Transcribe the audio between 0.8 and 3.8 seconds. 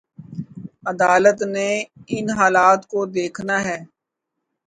عدالت نے اُن حالات کو دیکھنا ہے